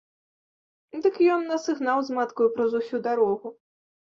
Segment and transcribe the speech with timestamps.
[1.03, 3.47] Дык ён нас і гнаў з маткаю праз усю дарогу.